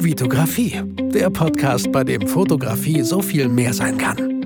[0.00, 0.80] Vitografie,
[1.12, 4.38] der Podcast, bei dem Fotografie so viel mehr sein kann.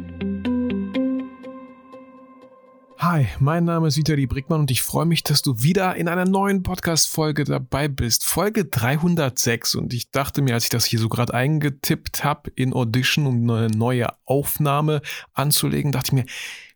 [2.96, 6.24] Hi, mein Name ist Vitali Brickmann und ich freue mich, dass du wieder in einer
[6.24, 8.24] neuen Podcast-Folge dabei bist.
[8.24, 12.72] Folge 306 und ich dachte mir, als ich das hier so gerade eingetippt habe in
[12.72, 15.02] Audition, um eine neue Aufnahme
[15.34, 16.26] anzulegen, dachte ich mir,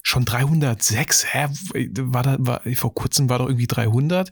[0.09, 1.35] Schon 306?
[1.35, 1.49] Hä?
[1.99, 4.31] War da, war, vor kurzem war doch irgendwie 300.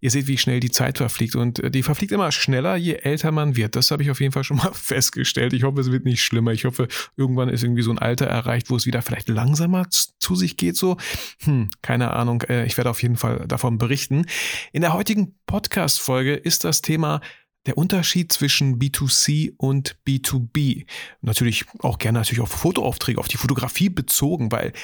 [0.00, 1.36] Ihr seht, wie schnell die Zeit verfliegt.
[1.36, 3.76] Und äh, die verfliegt immer schneller, je älter man wird.
[3.76, 5.54] Das habe ich auf jeden Fall schon mal festgestellt.
[5.54, 6.52] Ich hoffe, es wird nicht schlimmer.
[6.52, 10.34] Ich hoffe, irgendwann ist irgendwie so ein Alter erreicht, wo es wieder vielleicht langsamer zu
[10.34, 10.76] sich geht.
[10.76, 10.98] So,
[11.44, 12.42] hm, keine Ahnung.
[12.42, 14.26] Äh, ich werde auf jeden Fall davon berichten.
[14.74, 17.22] In der heutigen Podcast-Folge ist das Thema
[17.64, 20.84] der Unterschied zwischen B2C und B2B.
[21.22, 24.74] Natürlich auch gerne natürlich auf Fotoaufträge, auf die Fotografie bezogen, weil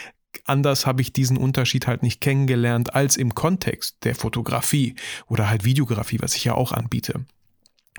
[0.45, 4.95] anders habe ich diesen Unterschied halt nicht kennengelernt als im Kontext der Fotografie
[5.27, 7.25] oder halt Videografie, was ich ja auch anbiete.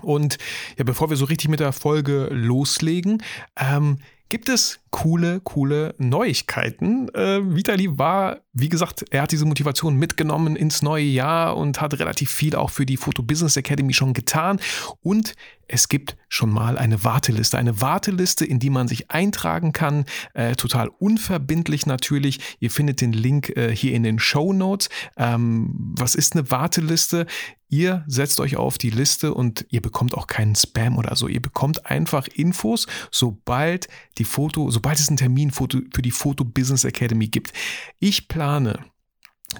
[0.01, 0.37] Und
[0.77, 3.23] ja, bevor wir so richtig mit der Folge loslegen,
[3.57, 3.99] ähm,
[4.33, 7.07] gibt es coole, coole Neuigkeiten.
[7.09, 11.99] Äh, Vitali war, wie gesagt, er hat diese Motivation mitgenommen ins neue Jahr und hat
[11.99, 14.59] relativ viel auch für die Photo Business Academy schon getan.
[15.01, 15.35] Und
[15.67, 17.57] es gibt schon mal eine Warteliste.
[17.57, 20.05] Eine Warteliste, in die man sich eintragen kann.
[20.33, 22.39] Äh, total unverbindlich natürlich.
[22.59, 24.89] Ihr findet den Link äh, hier in den Show Notes.
[25.15, 27.27] Ähm, was ist eine Warteliste?
[27.69, 31.27] Ihr setzt euch auf die Liste und ihr bekommt auch keinen Spam oder so.
[31.27, 33.87] Ihr bekommt einfach Infos, sobald
[34.17, 37.53] die Foto, sobald es einen Termin für die Foto Business Academy gibt.
[37.99, 38.79] Ich plane,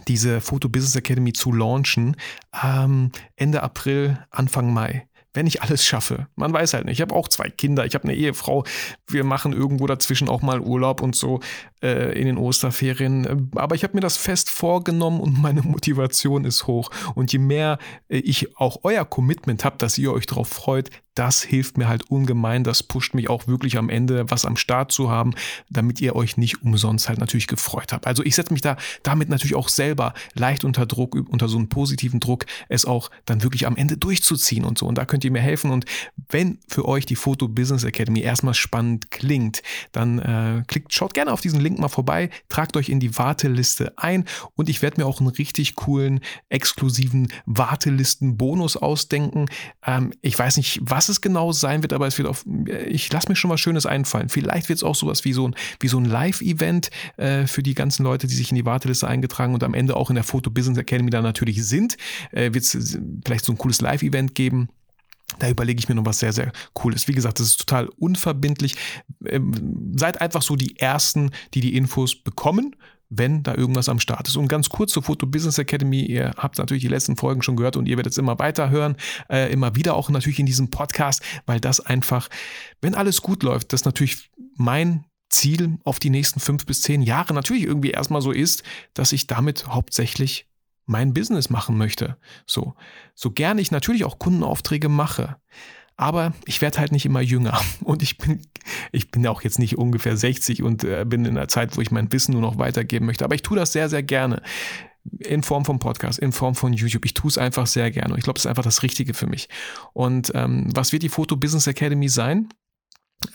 [0.07, 2.15] diese Foto Business Academy zu launchen
[2.63, 6.27] ähm, Ende April, Anfang Mai wenn ich alles schaffe.
[6.35, 6.95] Man weiß halt nicht.
[6.95, 8.63] Ich habe auch zwei Kinder, ich habe eine Ehefrau.
[9.07, 11.39] Wir machen irgendwo dazwischen auch mal Urlaub und so
[11.83, 13.51] äh, in den Osterferien.
[13.55, 16.89] Aber ich habe mir das fest vorgenommen und meine Motivation ist hoch.
[17.13, 17.77] Und je mehr
[18.09, 22.09] äh, ich auch euer Commitment habe, dass ihr euch darauf freut, das hilft mir halt
[22.09, 22.63] ungemein.
[22.63, 25.33] Das pusht mich auch wirklich am Ende, was am Start zu haben,
[25.69, 28.07] damit ihr euch nicht umsonst halt natürlich gefreut habt.
[28.07, 31.69] Also ich setze mich da damit natürlich auch selber leicht unter Druck, unter so einen
[31.69, 34.87] positiven Druck, es auch dann wirklich am Ende durchzuziehen und so.
[34.87, 35.71] Und da könnt ihr mir helfen.
[35.71, 35.85] Und
[36.29, 39.61] wenn für euch die Photo Business Academy erstmal spannend klingt,
[39.91, 43.93] dann äh, klickt, schaut gerne auf diesen Link mal vorbei, tragt euch in die Warteliste
[43.97, 44.25] ein
[44.55, 46.19] und ich werde mir auch einen richtig coolen,
[46.49, 49.47] exklusiven Wartelisten-Bonus ausdenken.
[49.85, 52.45] Ähm, ich weiß nicht, was es genau sein wird, aber es wird auf,
[52.87, 54.29] ich lasse mir schon was Schönes einfallen.
[54.29, 57.73] Vielleicht wird es auch sowas wie so ein, wie so ein Live-Event äh, für die
[57.73, 60.49] ganzen Leute, die sich in die Warteliste eingetragen und am Ende auch in der Photo
[60.49, 61.97] Business Academy da natürlich sind.
[62.31, 64.69] Äh, wird es vielleicht so ein cooles Live-Event geben.
[65.39, 67.07] Da überlege ich mir noch was sehr, sehr Cooles.
[67.07, 68.75] Wie gesagt, das ist total unverbindlich.
[69.25, 72.75] Ähm, seid einfach so die Ersten, die die Infos bekommen
[73.15, 74.37] wenn da irgendwas am Start ist.
[74.37, 77.77] Und ganz kurz zur Photo Business Academy, ihr habt natürlich die letzten Folgen schon gehört
[77.77, 78.95] und ihr werdet es immer weiter hören,
[79.29, 82.27] äh, immer wieder auch natürlich in diesem Podcast, weil das einfach,
[82.81, 87.33] wenn alles gut läuft, das natürlich mein Ziel auf die nächsten fünf bis zehn Jahre
[87.33, 90.47] natürlich irgendwie erstmal so ist, dass ich damit hauptsächlich
[90.85, 92.17] mein Business machen möchte.
[92.45, 92.75] So,
[93.15, 95.37] so gerne ich natürlich auch Kundenaufträge mache.
[95.95, 97.59] Aber ich werde halt nicht immer jünger.
[97.83, 98.41] Und ich bin,
[98.91, 101.91] ich bin auch jetzt nicht ungefähr 60 und äh, bin in einer Zeit, wo ich
[101.91, 103.25] mein Wissen nur noch weitergeben möchte.
[103.25, 104.41] Aber ich tue das sehr, sehr gerne.
[105.19, 107.05] In Form von Podcast, in Form von YouTube.
[107.05, 108.13] Ich tue es einfach sehr gerne.
[108.13, 109.49] Und ich glaube, es ist einfach das Richtige für mich.
[109.91, 112.49] Und ähm, was wird die Photo Business Academy sein?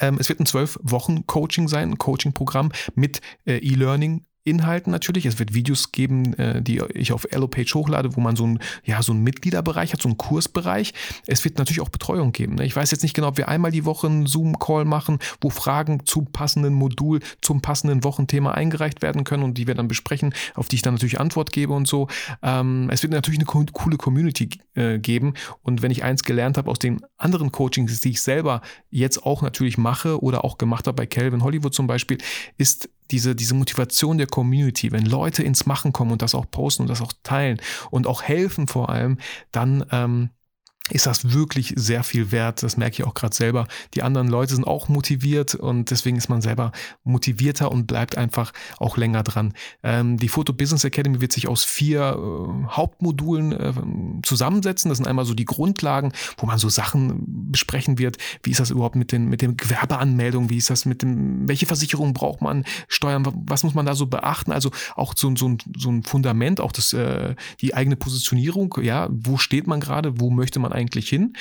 [0.01, 5.27] Ähm, es wird ein zwölf Wochen Coaching sein, ein Coaching-Programm mit äh, E-Learning Inhalten natürlich.
[5.27, 9.03] Es wird Videos geben, äh, die ich auf Allopage hochlade, wo man so ein ja,
[9.03, 10.95] so einen Mitgliederbereich hat, so einen Kursbereich.
[11.27, 12.57] Es wird natürlich auch Betreuung geben.
[12.57, 12.65] Ne?
[12.65, 16.05] Ich weiß jetzt nicht genau, ob wir einmal die Woche einen Zoom-Call machen, wo Fragen
[16.05, 20.69] zum passenden Modul, zum passenden Wochenthema eingereicht werden können und die wir dann besprechen, auf
[20.69, 22.09] die ich dann natürlich Antwort gebe und so.
[22.43, 25.35] Ähm, es wird natürlich eine coole Community äh, geben.
[25.63, 29.43] Und wenn ich eins gelernt habe aus den anderen Coachings, die ich selber jetzt auch
[29.43, 32.19] natürlich mache oder auch gemacht habe bei Calvin Hollywood zum Beispiel,
[32.57, 36.83] ist diese, diese Motivation der Community, wenn Leute ins Machen kommen und das auch posten
[36.83, 37.61] und das auch teilen
[37.91, 39.19] und auch helfen vor allem,
[39.53, 40.31] dann ähm,
[40.91, 42.63] ist das wirklich sehr viel wert.
[42.63, 43.67] Das merke ich auch gerade selber.
[43.95, 46.73] Die anderen Leute sind auch motiviert und deswegen ist man selber
[47.05, 49.53] motivierter und bleibt einfach auch länger dran.
[49.83, 53.73] Ähm, die Photo Business Academy wird sich aus vier äh, Hauptmodulen äh,
[54.23, 54.89] zusammensetzen.
[54.89, 58.17] Das sind einmal so die Grundlagen, wo man so Sachen besprechen wird.
[58.43, 60.51] Wie ist das überhaupt mit den, mit den Gewerbeanmeldungen?
[60.51, 62.65] Wie ist das mit dem, welche Versicherung braucht man?
[62.89, 63.27] Steuern?
[63.47, 64.53] Was muss man da so beachten?
[64.53, 68.75] Also auch so, so, ein, so ein Fundament, auch das, äh, die eigene Positionierung.
[68.83, 70.21] Ja, wo steht man gerade?
[70.21, 71.35] Wo möchte man eigentlich hin?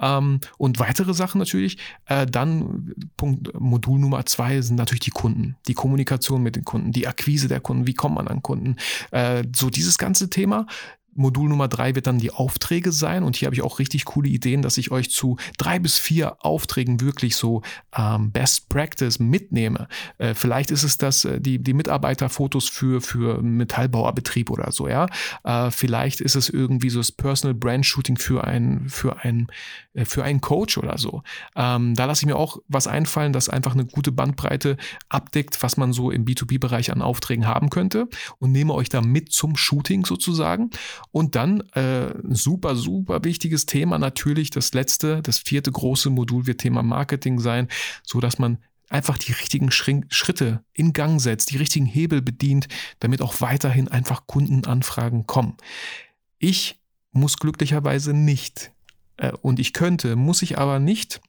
[0.00, 1.78] Ähm, und weitere Sachen natürlich.
[2.06, 6.92] Äh, dann Punkt Modul Nummer zwei sind natürlich die Kunden, die Kommunikation mit den Kunden,
[6.92, 8.76] die Akquise der Kunden, wie kommt man an Kunden?
[9.10, 10.66] Äh, so dieses ganze Thema.
[11.14, 13.22] Modul Nummer drei wird dann die Aufträge sein.
[13.22, 16.44] Und hier habe ich auch richtig coole Ideen, dass ich euch zu drei bis vier
[16.44, 17.62] Aufträgen wirklich so
[17.96, 19.88] ähm, Best Practice mitnehme.
[20.18, 25.06] Äh, vielleicht ist es das, äh, die, die Mitarbeiterfotos für, für Metallbauerbetrieb oder so, ja.
[25.44, 29.48] Äh, vielleicht ist es irgendwie so das Personal Brand Shooting für ein, für ein,
[30.04, 31.22] für einen Coach oder so.
[31.56, 34.76] Ähm, da lasse ich mir auch was einfallen, das einfach eine gute Bandbreite
[35.08, 38.08] abdeckt, was man so im B2B-Bereich an Aufträgen haben könnte
[38.38, 40.70] und nehme euch da mit zum Shooting sozusagen.
[41.10, 46.60] Und dann äh, super, super wichtiges Thema natürlich, das letzte, das vierte große Modul wird
[46.60, 47.68] Thema Marketing sein,
[48.02, 48.58] so dass man
[48.90, 52.68] einfach die richtigen Schritte in Gang setzt, die richtigen Hebel bedient,
[53.00, 55.56] damit auch weiterhin einfach Kundenanfragen kommen.
[56.38, 56.80] Ich
[57.12, 58.72] muss glücklicherweise nicht
[59.18, 61.20] äh, und ich könnte, muss ich aber nicht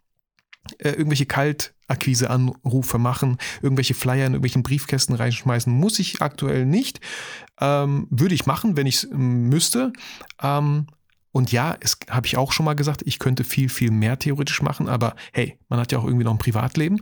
[0.77, 7.01] äh, irgendwelche Kaltakquise-Anrufe machen, irgendwelche Flyer in irgendwelchen Briefkästen reinschmeißen, muss ich aktuell nicht.
[7.59, 9.91] Ähm, würde ich machen, wenn ich es ähm, müsste.
[10.41, 10.88] Ähm,
[11.31, 14.62] und ja, es habe ich auch schon mal gesagt, ich könnte viel, viel mehr theoretisch
[14.62, 17.01] machen, aber hey, man hat ja auch irgendwie noch ein Privatleben.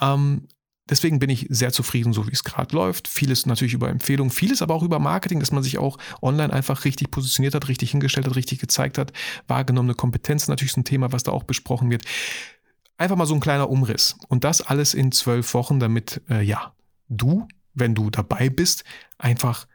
[0.00, 0.46] Ähm,
[0.88, 3.08] Deswegen bin ich sehr zufrieden, so wie es gerade läuft.
[3.08, 6.84] Vieles natürlich über Empfehlungen, vieles aber auch über Marketing, dass man sich auch online einfach
[6.84, 9.12] richtig positioniert hat, richtig hingestellt hat, richtig gezeigt hat.
[9.48, 12.04] Wahrgenommene Kompetenz natürlich ist ein Thema, was da auch besprochen wird.
[12.98, 14.16] Einfach mal so ein kleiner Umriss.
[14.28, 16.72] Und das alles in zwölf Wochen, damit, äh, ja,
[17.08, 18.84] du, wenn du dabei bist,
[19.18, 19.66] einfach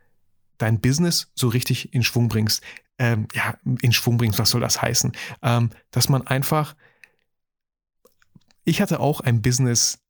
[0.58, 2.64] dein Business so richtig in Schwung bringst.
[2.98, 5.12] Ähm, ja, in Schwung bringst, was soll das heißen?
[5.42, 6.76] Ähm, dass man einfach,
[8.64, 10.01] ich hatte auch ein Business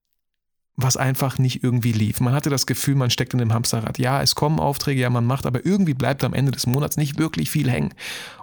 [0.81, 2.19] was einfach nicht irgendwie lief.
[2.19, 3.99] Man hatte das Gefühl, man steckt in einem Hamsterrad.
[3.99, 7.17] Ja, es kommen Aufträge, ja, man macht, aber irgendwie bleibt am Ende des Monats nicht
[7.17, 7.93] wirklich viel hängen.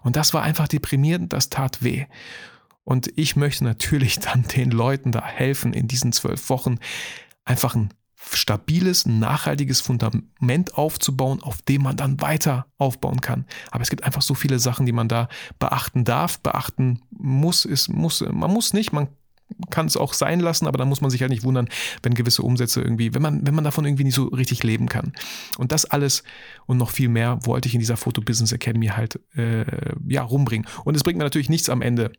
[0.03, 2.07] Und das war einfach deprimierend, das tat weh.
[2.85, 6.79] Und ich möchte natürlich dann den Leuten da helfen, in diesen zwölf Wochen
[7.45, 7.91] einfach ein
[8.31, 13.47] stabiles, nachhaltiges Fundament aufzubauen, auf dem man dann weiter aufbauen kann.
[13.71, 17.65] Aber es gibt einfach so viele Sachen, die man da beachten darf, beachten muss.
[17.65, 19.09] Es muss man muss nicht, man
[19.71, 21.69] kann es auch sein lassen, aber dann muss man sich halt nicht wundern,
[22.03, 25.13] wenn gewisse Umsätze irgendwie, wenn man, wenn man davon irgendwie nicht so richtig leben kann.
[25.59, 26.23] Und das alles
[26.67, 29.65] und noch viel mehr wollte ich in dieser Photo Business Academy halt äh,
[30.07, 30.67] ja rumbringen.
[30.85, 32.13] Und es bringt mir natürlich nichts am Ende,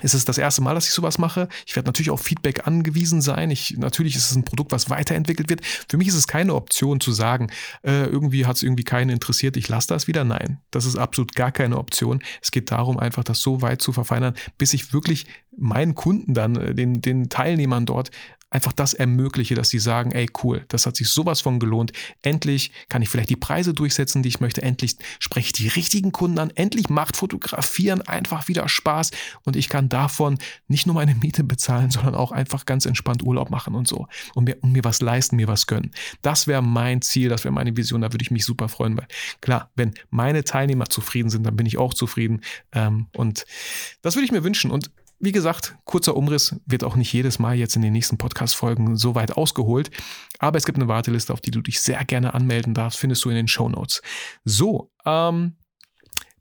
[0.00, 1.48] es ist das erste Mal, dass ich sowas mache.
[1.66, 3.50] Ich werde natürlich auf Feedback angewiesen sein.
[3.50, 5.60] Ich, natürlich ist es ein Produkt, was weiterentwickelt wird.
[5.88, 7.48] Für mich ist es keine Option zu sagen,
[7.82, 10.24] äh, irgendwie hat es irgendwie keinen interessiert, ich lasse das wieder.
[10.24, 12.22] Nein, das ist absolut gar keine Option.
[12.40, 16.56] Es geht darum, einfach das so weit zu verfeinern, bis ich wirklich meinen Kunden dann,
[16.56, 18.10] äh, den, den Teilnehmern dort
[18.52, 21.92] einfach das ermögliche, dass sie sagen, ey cool, das hat sich sowas von gelohnt.
[22.20, 24.62] Endlich kann ich vielleicht die Preise durchsetzen, die ich möchte.
[24.62, 26.50] Endlich spreche ich die richtigen Kunden an.
[26.54, 29.10] Endlich macht Fotografieren einfach wieder Spaß
[29.44, 30.38] und ich kann davon
[30.68, 34.44] nicht nur meine Miete bezahlen, sondern auch einfach ganz entspannt Urlaub machen und so und
[34.44, 35.90] mir, und mir was leisten, mir was gönnen.
[36.20, 38.02] Das wäre mein Ziel, das wäre meine Vision.
[38.02, 39.06] Da würde ich mich super freuen, weil
[39.40, 43.46] klar, wenn meine Teilnehmer zufrieden sind, dann bin ich auch zufrieden ähm, und
[44.02, 44.90] das würde ich mir wünschen und
[45.22, 49.14] wie gesagt, kurzer Umriss wird auch nicht jedes Mal jetzt in den nächsten Podcast-Folgen so
[49.14, 49.90] weit ausgeholt.
[50.40, 53.30] Aber es gibt eine Warteliste, auf die du dich sehr gerne anmelden darfst, findest du
[53.30, 54.02] in den Show Notes.
[54.44, 55.54] So, ähm,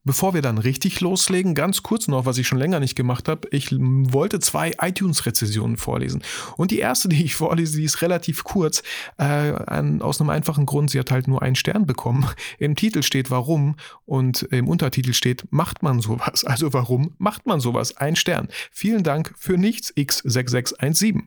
[0.03, 3.47] Bevor wir dann richtig loslegen, ganz kurz noch, was ich schon länger nicht gemacht habe.
[3.51, 6.23] Ich wollte zwei iTunes-Rezessionen vorlesen.
[6.57, 8.81] Und die erste, die ich vorlese, die ist relativ kurz,
[9.19, 10.89] äh, an, aus einem einfachen Grund.
[10.89, 12.27] Sie hat halt nur einen Stern bekommen.
[12.57, 13.75] Im Titel steht Warum
[14.05, 16.43] und im Untertitel steht Macht man sowas?
[16.51, 17.95] Also warum macht man sowas?
[17.95, 18.49] Ein Stern.
[18.71, 21.23] Vielen Dank für nichts, X6617.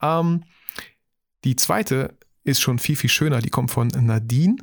[0.00, 0.44] Ähm,
[1.44, 3.40] die zweite ist schon viel, viel schöner.
[3.40, 4.56] Die kommt von Nadine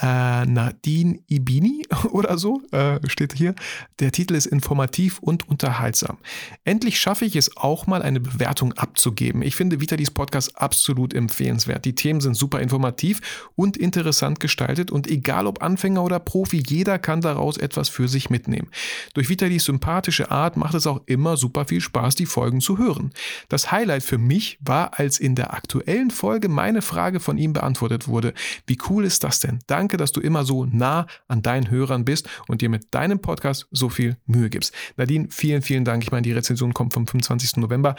[0.00, 3.54] äh, Nadine Ibini oder so, äh, steht hier.
[4.00, 6.18] Der Titel ist informativ und unterhaltsam.
[6.64, 9.42] Endlich schaffe ich es auch mal, eine Bewertung abzugeben.
[9.42, 11.84] Ich finde Vitalis Podcast absolut empfehlenswert.
[11.84, 16.98] Die Themen sind super informativ und interessant gestaltet und egal ob Anfänger oder Profi, jeder
[16.98, 18.70] kann daraus etwas für sich mitnehmen.
[19.14, 23.12] Durch Vitalis sympathische Art macht es auch immer super viel Spaß, die Folgen zu hören.
[23.48, 28.08] Das Highlight für mich war, als in der aktuellen Folge meine Frage von ihm beantwortet
[28.08, 28.32] wurde.
[28.66, 29.58] Wie cool ist das denn?
[29.66, 33.18] Danke Danke, dass du immer so nah an deinen Hörern bist und dir mit deinem
[33.18, 34.72] Podcast so viel Mühe gibst.
[34.96, 36.04] Nadine, vielen, vielen Dank.
[36.04, 37.56] Ich meine, die Rezension kommt vom 25.
[37.56, 37.96] November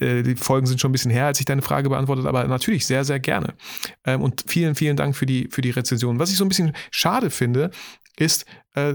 [0.00, 2.86] äh, die Folgen sind schon ein bisschen her, als ich deine Frage beantwortet, aber natürlich
[2.86, 3.52] sehr, sehr gerne.
[4.06, 6.18] Ähm, und vielen, vielen Dank für die, für die Rezension.
[6.18, 7.72] Was ich so ein bisschen schade finde,
[8.16, 8.94] ist, äh,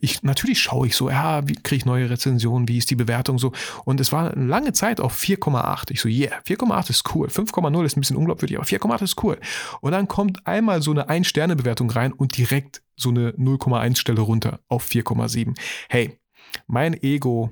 [0.00, 3.38] ich, natürlich schaue ich so, ja, wie kriege ich neue Rezensionen, wie ist die Bewertung
[3.38, 3.52] so.
[3.84, 5.90] Und es war lange Zeit auf 4,8.
[5.90, 7.28] Ich so, yeah, 4,8 ist cool.
[7.28, 9.38] 5,0 ist ein bisschen unglaubwürdig, aber 4,8 ist cool.
[9.80, 14.60] Und dann kommt einmal so eine Ein-Sterne-Bewertung rein und direkt so eine 0,1 Stelle runter
[14.68, 15.56] auf 4,7.
[15.88, 16.18] Hey,
[16.66, 17.50] mein Ego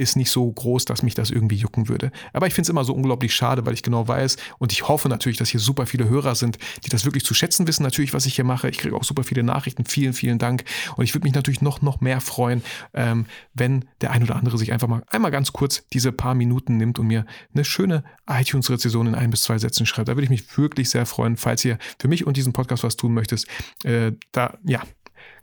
[0.00, 2.10] ist nicht so groß, dass mich das irgendwie jucken würde.
[2.32, 5.08] Aber ich finde es immer so unglaublich schade, weil ich genau weiß und ich hoffe
[5.08, 8.26] natürlich, dass hier super viele Hörer sind, die das wirklich zu schätzen wissen, natürlich, was
[8.26, 8.68] ich hier mache.
[8.68, 9.84] Ich kriege auch super viele Nachrichten.
[9.84, 10.64] Vielen, vielen Dank.
[10.96, 12.62] Und ich würde mich natürlich noch, noch mehr freuen,
[12.94, 16.76] ähm, wenn der ein oder andere sich einfach mal einmal ganz kurz diese paar Minuten
[16.76, 20.08] nimmt und mir eine schöne iTunes-Rezession in ein bis zwei Sätzen schreibt.
[20.08, 22.96] Da würde ich mich wirklich sehr freuen, falls ihr für mich und diesen Podcast was
[22.96, 23.46] tun möchtest.
[23.84, 24.82] Äh, da, ja,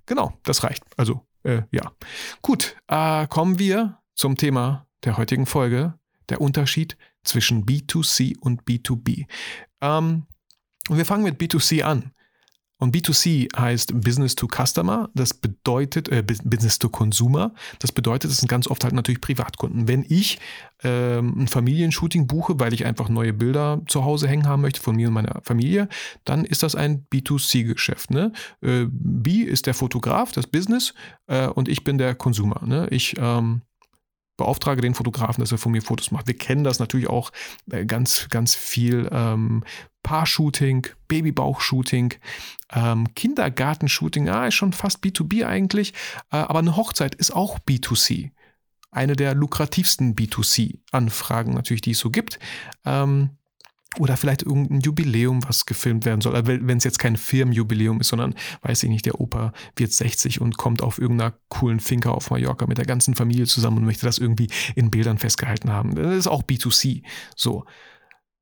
[0.05, 0.83] genau, das reicht.
[0.97, 1.91] Also, äh, ja.
[2.41, 5.93] Gut, äh, kommen wir zum Thema der heutigen Folge,
[6.27, 9.27] der Unterschied zwischen B2C und B2B.
[9.79, 10.25] Ähm,
[10.89, 12.12] wir fangen mit B2C an.
[12.79, 17.53] Und B2C heißt Business to Customer, das bedeutet äh, Business to Consumer.
[17.79, 19.88] Das bedeutet, es sind ganz oft halt natürlich Privatkunden.
[19.88, 20.38] Wenn ich
[20.83, 24.95] ähm, ein Familienshooting buche, weil ich einfach neue Bilder zu Hause hängen haben möchte von
[24.95, 25.89] mir und meiner Familie,
[26.24, 28.12] dann ist das ein B2C-Geschäft.
[28.12, 28.31] Ne?
[28.62, 30.93] Äh, B ist der Fotograf, das Business,
[31.25, 32.62] äh, und ich bin der Consumer.
[32.63, 32.88] Ne?
[32.91, 33.63] Ich ähm,
[34.38, 36.27] beauftrage den Fotografen, dass er von mir Fotos macht.
[36.27, 37.32] Wir kennen das natürlich auch
[37.72, 39.10] äh, ganz, ganz viel.
[39.12, 39.63] Ähm,
[40.03, 42.13] Paar-Shooting, Babybauch-Shooting,
[42.72, 45.94] ähm, Kindergarten-Shooting, ah, ist schon fast B2B eigentlich,
[46.32, 48.32] äh, aber eine Hochzeit ist auch B2C.
[48.89, 52.39] Eine der lukrativsten B2C-Anfragen natürlich, die es so gibt.
[52.86, 53.32] Ähm,
[54.00, 56.34] oder vielleicht irgendein Jubiläum, was gefilmt werden soll.
[56.46, 60.58] Wenn es jetzt kein Firmenjubiläum ist, sondern, weiß ich nicht, der Opa wird 60 und
[60.58, 64.17] kommt auf irgendeiner coolen Finca auf Mallorca mit der ganzen Familie zusammen und möchte das
[64.17, 65.96] irgendwie in Bildern festgehalten haben.
[65.96, 67.03] Das ist auch B2C.
[67.36, 67.65] So,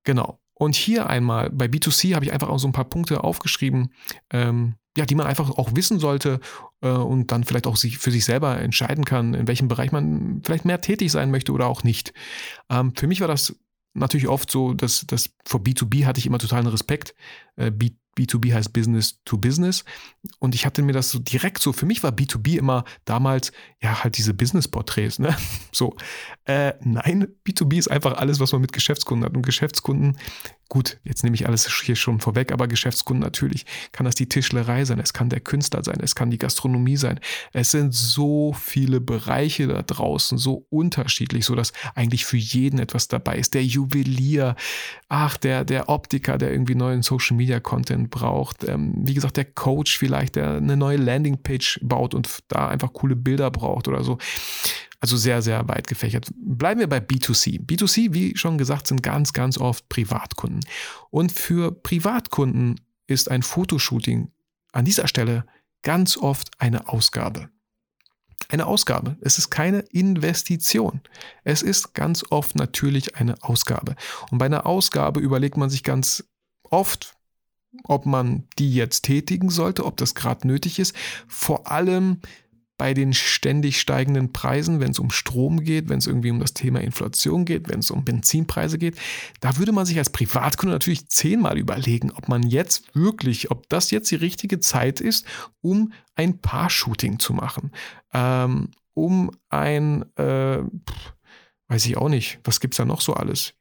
[0.04, 0.40] genau.
[0.56, 3.94] Und hier einmal bei B2C habe ich einfach auch so ein paar Punkte aufgeschrieben,
[4.32, 6.40] ähm, ja, die man einfach auch wissen sollte
[6.82, 10.42] äh, und dann vielleicht auch sich, für sich selber entscheiden kann, in welchem Bereich man
[10.46, 12.14] vielleicht mehr tätig sein möchte oder auch nicht.
[12.70, 13.60] Ähm, für mich war das
[13.96, 17.16] natürlich oft so, dass, dass vor B2B hatte ich immer totalen Respekt.
[17.56, 17.72] Äh,
[18.18, 19.84] B2B heißt Business to Business.
[20.40, 24.04] Und ich hatte mir das so direkt so, für mich war B2B immer damals, ja,
[24.04, 25.36] halt diese Business-Porträts, ne?
[25.72, 25.96] So.
[26.46, 29.36] Äh, nein, B2B ist einfach alles, was man mit Geschäftskunden hat.
[29.36, 30.18] Und Geschäftskunden
[30.68, 34.84] Gut, jetzt nehme ich alles hier schon vorweg, aber Geschäftskunden natürlich kann das die Tischlerei
[34.84, 37.20] sein, es kann der Künstler sein, es kann die Gastronomie sein.
[37.54, 43.08] Es sind so viele Bereiche da draußen, so unterschiedlich, so dass eigentlich für jeden etwas
[43.08, 43.54] dabei ist.
[43.54, 44.56] Der Juwelier,
[45.08, 48.64] ach, der, der Optiker, der irgendwie neuen Social Media Content braucht.
[48.64, 53.16] Ähm, wie gesagt, der Coach vielleicht, der eine neue Landingpage baut und da einfach coole
[53.16, 54.18] Bilder braucht oder so.
[55.00, 56.30] Also sehr, sehr weit gefächert.
[56.36, 57.64] Bleiben wir bei B2C.
[57.66, 60.62] B2C, wie schon gesagt, sind ganz, ganz oft Privatkunden.
[61.12, 64.32] Und für Privatkunden ist ein Fotoshooting
[64.72, 65.46] an dieser Stelle
[65.84, 67.50] ganz oft eine Ausgabe.
[68.50, 69.18] Eine Ausgabe.
[69.22, 71.02] Es ist keine Investition.
[71.44, 73.96] Es ist ganz oft natürlich eine Ausgabe.
[74.30, 76.24] Und bei einer Ausgabe überlegt man sich ganz
[76.64, 77.16] oft,
[77.84, 80.96] ob man die jetzt tätigen sollte, ob das gerade nötig ist.
[81.28, 82.22] Vor allem,
[82.78, 86.54] bei den ständig steigenden Preisen, wenn es um Strom geht, wenn es irgendwie um das
[86.54, 88.98] Thema Inflation geht, wenn es um Benzinpreise geht,
[89.40, 93.92] da würde man sich als Privatkunde natürlich zehnmal überlegen, ob man jetzt wirklich, ob das
[93.92, 95.26] jetzt die richtige Zeit ist,
[95.62, 97.72] um ein Paar-Shooting zu machen,
[98.14, 100.60] ähm, um ein, äh,
[101.70, 103.54] weiß ich auch nicht, was gibt es da noch so alles?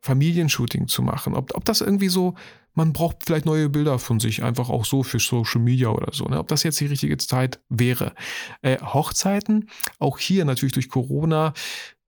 [0.00, 1.34] Familienshooting zu machen.
[1.34, 2.34] Ob, ob das irgendwie so,
[2.74, 6.24] man braucht vielleicht neue Bilder von sich, einfach auch so für Social Media oder so.
[6.24, 6.38] Ne?
[6.38, 8.14] Ob das jetzt die richtige Zeit wäre.
[8.62, 11.52] Äh, Hochzeiten, auch hier natürlich durch Corona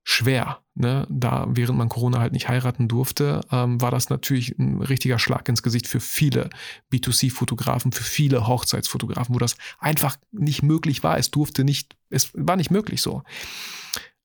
[0.04, 0.60] schwer.
[0.74, 1.06] Ne?
[1.10, 5.48] Da, während man Corona halt nicht heiraten durfte, ähm, war das natürlich ein richtiger Schlag
[5.48, 6.50] ins Gesicht für viele
[6.92, 11.18] B2C-Fotografen, für viele Hochzeitsfotografen, wo das einfach nicht möglich war.
[11.18, 13.22] Es durfte nicht, es war nicht möglich so.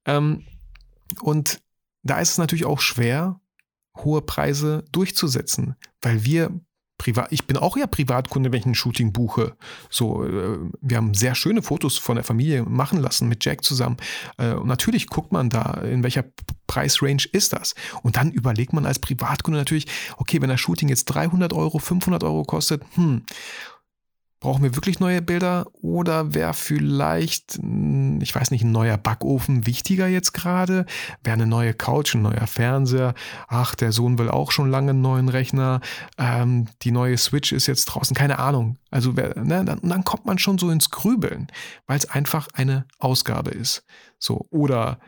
[0.05, 0.46] Ähm,
[1.22, 1.62] und
[2.03, 3.39] da ist es natürlich auch schwer,
[3.98, 6.51] hohe Preise durchzusetzen, weil wir
[7.00, 9.55] privat, ich bin auch ja Privatkunde, wenn ich ein Shooting buche.
[9.89, 13.98] So, äh, wir haben sehr schöne Fotos von der Familie machen lassen mit Jack zusammen.
[14.38, 16.25] Äh, und natürlich guckt man da, in welcher
[16.67, 17.74] Preisrange ist das.
[18.03, 22.24] Und dann überlegt man als Privatkunde natürlich, okay, wenn das Shooting jetzt 300 Euro, 500
[22.24, 23.24] Euro kostet, hm,
[24.39, 30.08] Brauchen wir wirklich neue Bilder oder wäre vielleicht, ich weiß nicht, ein neuer Backofen wichtiger
[30.08, 30.86] jetzt gerade?
[31.24, 33.15] Wäre eine neue Couch, ein neuer Fernseher?
[33.50, 35.81] Ach, der Sohn will auch schon lange einen neuen Rechner.
[36.17, 38.77] Ähm, die neue Switch ist jetzt draußen, keine Ahnung.
[38.91, 41.48] Also ne, dann, dann kommt man schon so ins Grübeln,
[41.86, 43.84] weil es einfach eine Ausgabe ist.
[44.19, 45.00] So oder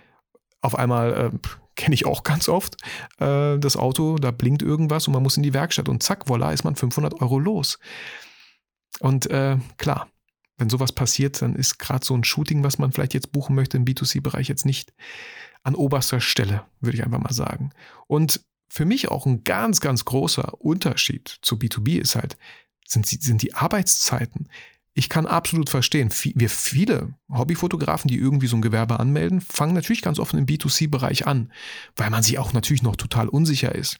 [0.59, 2.75] auf einmal äh, kenne ich auch ganz oft,
[3.19, 6.51] äh, das Auto, da blinkt irgendwas und man muss in die Werkstatt und zack, voila,
[6.51, 7.79] ist man 500 Euro los.
[8.99, 10.09] Und äh, klar,
[10.57, 13.77] wenn sowas passiert, dann ist gerade so ein Shooting, was man vielleicht jetzt buchen möchte
[13.77, 14.93] im B2C-Bereich, jetzt nicht
[15.63, 17.71] an oberster Stelle, würde ich einfach mal sagen.
[18.07, 22.37] Und für mich auch ein ganz, ganz großer Unterschied zu B2B ist halt,
[22.87, 24.49] sind, sind die Arbeitszeiten.
[24.93, 30.01] ich kann absolut verstehen, wir viele Hobbyfotografen, die irgendwie so ein Gewerbe anmelden, fangen natürlich
[30.01, 31.51] ganz oft im B2C-Bereich an,
[31.95, 33.97] weil man sich auch natürlich noch total unsicher ist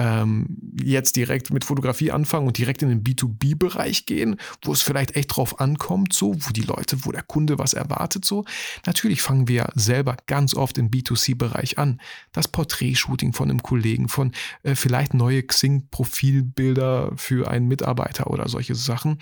[0.00, 5.14] ähm, jetzt direkt mit Fotografie anfangen und direkt in den B2B-Bereich gehen, wo es vielleicht
[5.14, 8.46] echt drauf ankommt, so, wo die Leute, wo der Kunde was erwartet, so.
[8.86, 12.00] Natürlich fangen wir selber ganz oft im B2C-Bereich an.
[12.32, 18.74] Das Porträtshooting von einem Kollegen, von äh, vielleicht neue Xing-Profilbilder für einen Mitarbeiter oder solche
[18.74, 19.18] Sachen.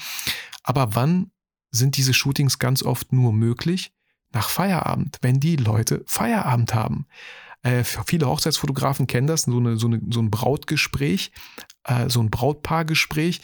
[0.63, 1.33] Aber wann
[1.73, 3.93] sind diese Shootings ganz oft nur möglich?
[4.31, 7.07] Nach Feierabend, wenn die Leute Feierabend haben.
[7.63, 11.33] Äh, viele Hochzeitsfotografen kennen das, so, eine, so, eine, so ein Brautgespräch,
[11.85, 13.41] äh, so ein Brautpaargespräch.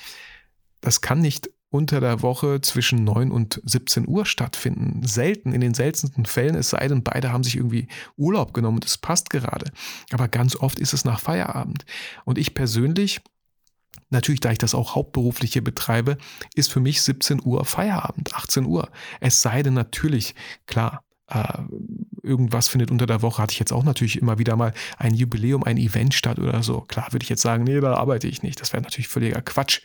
[0.81, 5.05] Das kann nicht unter der Woche zwischen 9 und 17 Uhr stattfinden.
[5.05, 8.85] Selten, in den seltensten Fällen, es sei denn, beide haben sich irgendwie Urlaub genommen und
[8.85, 9.73] es passt gerade.
[10.13, 11.85] Aber ganz oft ist es nach Feierabend.
[12.25, 13.23] Und ich persönlich,
[14.09, 16.17] natürlich, da ich das auch hauptberuflich hier betreibe,
[16.55, 18.89] ist für mich 17 Uhr Feierabend, 18 Uhr.
[19.21, 21.63] Es sei denn natürlich, klar, äh,
[22.23, 25.63] irgendwas findet unter der Woche, hatte ich jetzt auch natürlich immer wieder mal ein Jubiläum,
[25.65, 26.83] ein Event statt oder so.
[26.83, 28.61] Klar würde ich jetzt sagen, nee, da arbeite ich nicht.
[28.61, 29.81] Das wäre natürlich völliger Quatsch.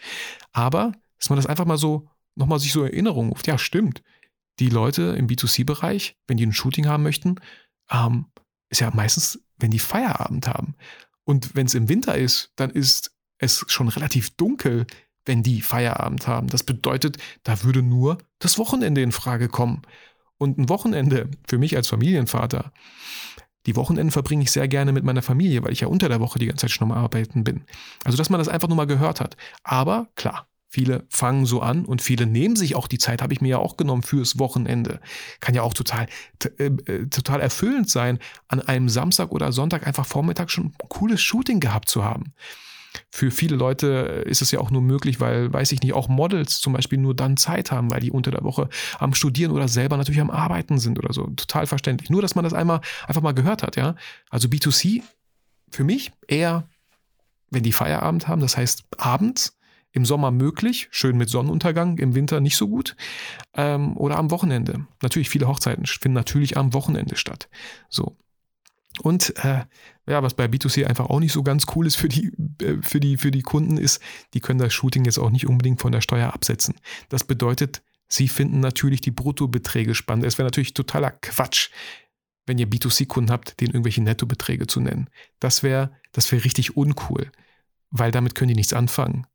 [0.51, 3.47] Aber, dass man das einfach mal so, nochmal sich so Erinnerung ruft.
[3.47, 4.01] Ja, stimmt.
[4.59, 7.35] Die Leute im B2C-Bereich, wenn die ein Shooting haben möchten,
[7.89, 8.25] ähm,
[8.69, 10.75] ist ja meistens, wenn die Feierabend haben.
[11.23, 14.85] Und wenn es im Winter ist, dann ist es schon relativ dunkel,
[15.25, 16.47] wenn die Feierabend haben.
[16.47, 19.83] Das bedeutet, da würde nur das Wochenende in Frage kommen.
[20.39, 22.71] Und ein Wochenende für mich als Familienvater,
[23.65, 26.39] die Wochenenden verbringe ich sehr gerne mit meiner Familie, weil ich ja unter der Woche
[26.39, 27.65] die ganze Zeit schon am Arbeiten bin.
[28.03, 29.35] Also, dass man das einfach nur mal gehört hat.
[29.63, 33.41] Aber klar, viele fangen so an und viele nehmen sich auch die Zeit, habe ich
[33.41, 35.01] mir ja auch genommen fürs Wochenende.
[35.41, 36.07] Kann ja auch total,
[36.57, 41.21] äh, äh, total erfüllend sein, an einem Samstag oder Sonntag einfach Vormittag schon ein cooles
[41.21, 42.33] Shooting gehabt zu haben.
[43.11, 46.59] Für viele Leute ist es ja auch nur möglich, weil, weiß ich nicht, auch Models
[46.59, 49.97] zum Beispiel nur dann Zeit haben, weil die unter der Woche am Studieren oder selber
[49.97, 51.27] natürlich am Arbeiten sind oder so.
[51.27, 52.09] Total verständlich.
[52.09, 53.95] Nur, dass man das einmal einfach mal gehört hat, ja.
[54.29, 55.03] Also B2C
[55.71, 56.67] für mich eher,
[57.49, 59.55] wenn die Feierabend haben, das heißt abends,
[59.91, 62.95] im Sommer möglich, schön mit Sonnenuntergang, im Winter nicht so gut.
[63.55, 64.85] Ähm, oder am Wochenende.
[65.01, 67.49] Natürlich, viele Hochzeiten finden natürlich am Wochenende statt.
[67.89, 68.15] So.
[69.01, 69.65] Und äh,
[70.07, 72.99] ja, was bei B2C einfach auch nicht so ganz cool ist für die, äh, für,
[72.99, 74.01] die, für die Kunden ist,
[74.33, 76.75] die können das Shooting jetzt auch nicht unbedingt von der Steuer absetzen.
[77.09, 80.25] Das bedeutet, sie finden natürlich die Bruttobeträge spannend.
[80.25, 81.69] Es wäre natürlich totaler Quatsch,
[82.45, 85.09] wenn ihr B2C-Kunden habt, denen irgendwelche Nettobeträge zu nennen.
[85.39, 87.31] Das wäre das wär richtig uncool,
[87.91, 89.27] weil damit können die nichts anfangen.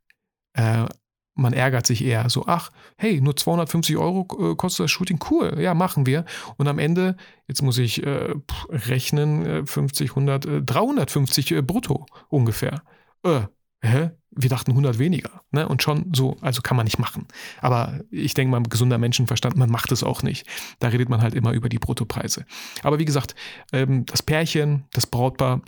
[0.55, 0.87] Äh,
[1.35, 5.57] man ärgert sich eher so, ach, hey, nur 250 Euro äh, kostet das Shooting, cool,
[5.61, 6.25] ja, machen wir.
[6.57, 7.17] Und am Ende,
[7.49, 8.35] jetzt muss ich äh,
[8.69, 12.83] rechnen, äh, 50, 100, äh, 350 äh, brutto ungefähr.
[13.25, 13.43] Äh,
[13.83, 14.11] hä?
[14.37, 15.43] Wir dachten 100 weniger.
[15.53, 15.69] Ne?
[15.69, 17.29] Und schon so, also kann man nicht machen.
[17.61, 20.45] Aber ich denke mal, gesunder Menschenverstand, man macht es auch nicht.
[20.81, 22.45] Da redet man halt immer über die Bruttopreise.
[22.83, 23.37] Aber wie gesagt,
[23.73, 25.61] ähm, das Pärchen, das Brautpaar,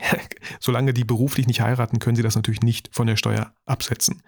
[0.60, 4.22] solange die beruflich nicht heiraten, können sie das natürlich nicht von der Steuer absetzen.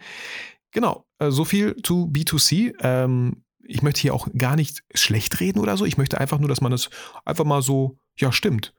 [0.74, 2.74] Genau, äh, so viel zu B2C.
[2.80, 5.86] Ähm, ich möchte hier auch gar nicht schlecht reden oder so.
[5.86, 6.90] Ich möchte einfach nur, dass man es
[7.24, 8.74] einfach mal so, ja, stimmt.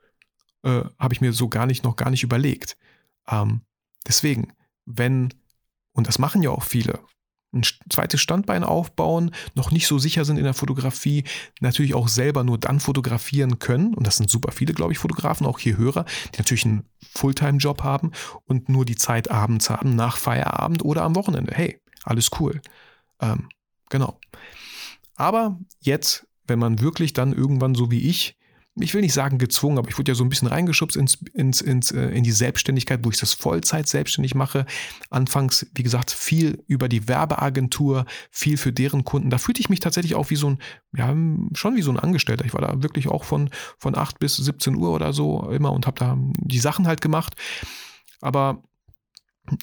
[0.64, 2.78] Äh, Habe ich mir so gar nicht, noch gar nicht überlegt.
[3.28, 3.62] Ähm,
[4.06, 4.54] deswegen,
[4.86, 5.34] wenn,
[5.94, 7.00] und das machen ja auch viele,
[7.54, 11.24] ein zweites Standbein aufbauen, noch nicht so sicher sind in der Fotografie,
[11.62, 13.94] natürlich auch selber nur dann fotografieren können.
[13.94, 16.04] Und das sind super viele, glaube ich, Fotografen, auch hier Hörer,
[16.34, 18.12] die natürlich einen Fulltime-Job haben
[18.44, 21.54] und nur die Zeit abends haben, nach Feierabend oder am Wochenende.
[21.56, 22.62] Hey, alles cool.
[23.20, 23.50] Ähm,
[23.90, 24.20] genau.
[25.16, 28.38] Aber jetzt, wenn man wirklich dann irgendwann so wie ich
[28.78, 31.62] ich will nicht sagen gezwungen, aber ich wurde ja so ein bisschen reingeschubst ins, ins,
[31.62, 34.66] ins, äh, in die Selbstständigkeit, wo ich das Vollzeit selbstständig mache.
[35.10, 39.30] Anfangs, wie gesagt, viel über die Werbeagentur, viel für deren Kunden.
[39.30, 40.60] Da fühlte ich mich tatsächlich auch wie so ein,
[40.94, 41.16] ja,
[41.54, 42.44] schon wie so ein Angestellter.
[42.44, 45.88] Ich war da wirklich auch von, von 8 bis 17 Uhr oder so immer und
[45.88, 47.36] habe da die Sachen halt gemacht.
[48.20, 48.62] Aber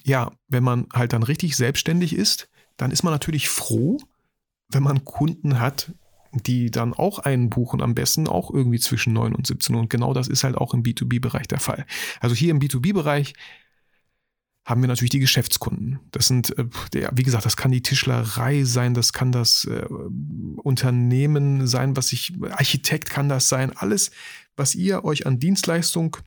[0.03, 3.97] ja, wenn man halt dann richtig selbstständig ist, dann ist man natürlich froh,
[4.69, 5.91] wenn man Kunden hat,
[6.33, 9.81] die dann auch einen buchen, am besten auch irgendwie zwischen 9 und 17 Uhr.
[9.81, 11.85] Und genau das ist halt auch im B2B-Bereich der Fall.
[12.19, 13.33] Also hier im B2B-Bereich
[14.65, 15.99] haben wir natürlich die Geschäftskunden.
[16.11, 16.65] Das sind, äh,
[17.11, 19.85] wie gesagt, das kann die Tischlerei sein, das kann das äh,
[20.63, 24.11] Unternehmen sein, was ich, Architekt kann das sein, alles,
[24.55, 26.17] was ihr euch an Dienstleistung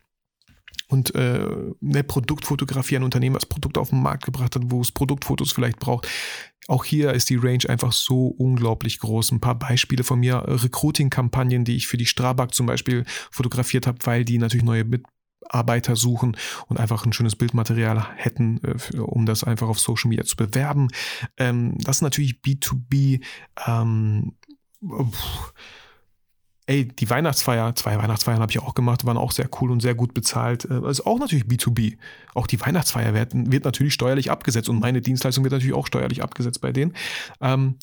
[0.88, 1.46] und äh,
[1.82, 5.78] eine Produktfotografie, ein Unternehmen, das Produkt auf den Markt gebracht hat, wo es Produktfotos vielleicht
[5.78, 6.08] braucht.
[6.68, 9.32] Auch hier ist die Range einfach so unglaublich groß.
[9.32, 13.98] Ein paar Beispiele von mir, Recruiting-Kampagnen, die ich für die Strabag zum Beispiel fotografiert habe,
[14.04, 19.44] weil die natürlich neue Mitarbeiter suchen und einfach ein schönes Bildmaterial hätten, äh, um das
[19.44, 20.88] einfach auf Social Media zu bewerben.
[21.36, 23.22] Ähm, das ist natürlich B2B.
[23.66, 24.36] Ähm,
[26.66, 29.94] ey, die Weihnachtsfeier, zwei Weihnachtsfeiern habe ich auch gemacht, waren auch sehr cool und sehr
[29.94, 30.64] gut bezahlt.
[30.64, 31.96] Äh, also auch natürlich B2B.
[32.34, 36.22] Auch die Weihnachtsfeier wird, wird natürlich steuerlich abgesetzt und meine Dienstleistung wird natürlich auch steuerlich
[36.22, 36.94] abgesetzt bei denen.
[37.40, 37.76] Ähm,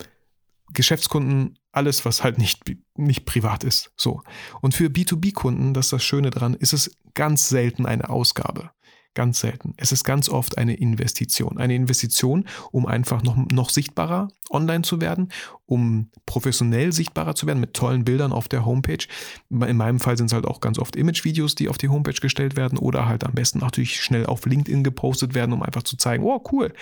[0.73, 2.63] Geschäftskunden, alles, was halt nicht,
[2.95, 3.91] nicht privat ist.
[3.95, 4.21] So.
[4.61, 8.71] Und für B2B-Kunden, das ist das Schöne dran, ist es ganz selten eine Ausgabe.
[9.15, 9.75] Ganz selten.
[9.77, 11.59] Es ist ganz oft eine Investition.
[11.59, 15.29] Eine Investition, um einfach noch, noch sichtbarer online zu werden,
[15.67, 19.05] um professionell sichtbarer zu werden mit tollen Bildern auf der Homepage.
[19.51, 22.55] In meinem Fall sind es halt auch ganz oft Image-Videos, die auf die Homepage gestellt
[22.55, 26.23] werden oder halt am besten natürlich schnell auf LinkedIn gepostet werden, um einfach zu zeigen,
[26.23, 26.73] oh cool.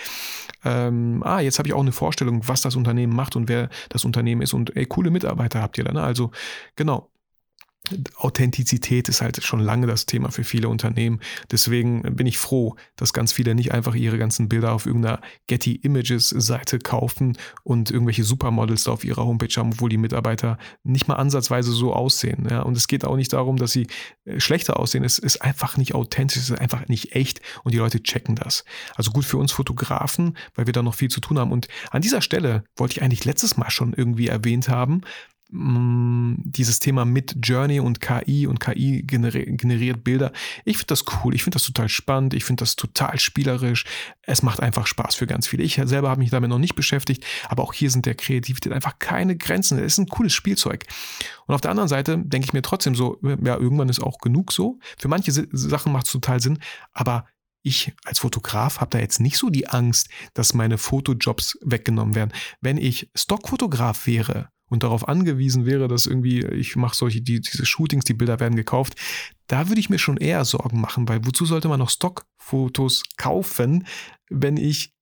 [0.64, 4.06] Ähm, ah, jetzt habe ich auch eine Vorstellung, was das Unternehmen macht und wer das
[4.06, 5.92] Unternehmen ist und ey, coole Mitarbeiter habt ihr da.
[5.92, 6.02] Ne?
[6.02, 6.30] Also
[6.76, 7.11] genau,
[8.16, 11.20] Authentizität ist halt schon lange das Thema für viele Unternehmen.
[11.50, 15.76] Deswegen bin ich froh, dass ganz viele nicht einfach ihre ganzen Bilder auf irgendeiner Getty
[15.76, 21.08] Images Seite kaufen und irgendwelche Supermodels da auf ihrer Homepage haben, obwohl die Mitarbeiter nicht
[21.08, 22.46] mal ansatzweise so aussehen.
[22.48, 23.88] Ja, und es geht auch nicht darum, dass sie
[24.24, 25.02] äh, schlechter aussehen.
[25.02, 28.64] Es ist einfach nicht authentisch, es ist einfach nicht echt und die Leute checken das.
[28.94, 31.50] Also gut für uns Fotografen, weil wir da noch viel zu tun haben.
[31.50, 35.02] Und an dieser Stelle wollte ich eigentlich letztes Mal schon irgendwie erwähnt haben,
[35.54, 40.32] Mm, dieses Thema mit Journey und KI und KI generiert Bilder.
[40.64, 43.84] Ich finde das cool, ich finde das total spannend, ich finde das total spielerisch.
[44.22, 45.62] Es macht einfach Spaß für ganz viele.
[45.62, 48.98] Ich selber habe mich damit noch nicht beschäftigt, aber auch hier sind der Kreativität einfach
[48.98, 49.78] keine Grenzen.
[49.78, 50.86] Es ist ein cooles Spielzeug.
[51.46, 54.52] Und auf der anderen Seite denke ich mir trotzdem so, ja, irgendwann ist auch genug
[54.52, 54.78] so.
[54.96, 56.60] Für manche Sachen macht es total Sinn,
[56.94, 57.26] aber
[57.62, 62.32] ich als Fotograf habe da jetzt nicht so die Angst, dass meine Fotojobs weggenommen werden.
[62.62, 67.66] Wenn ich Stockfotograf wäre und darauf angewiesen wäre, dass irgendwie ich mache solche die, diese
[67.66, 68.94] Shootings, die Bilder werden gekauft,
[69.46, 73.86] da würde ich mir schon eher Sorgen machen, weil wozu sollte man noch Stockfotos kaufen,
[74.30, 74.94] wenn ich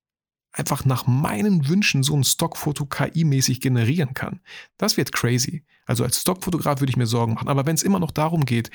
[0.50, 4.40] einfach nach meinen Wünschen so ein Stockfoto KI-mäßig generieren kann.
[4.76, 5.64] Das wird crazy.
[5.86, 7.46] Also als Stockfotograf würde ich mir Sorgen machen.
[7.46, 8.72] Aber wenn es immer noch darum geht,